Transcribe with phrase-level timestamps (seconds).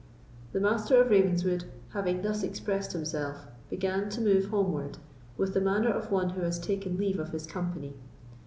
[0.51, 4.97] The Master of Ravenswood, having thus expressed himself, began to move homeward,
[5.37, 7.93] with the manner of one who has taken leave of his company.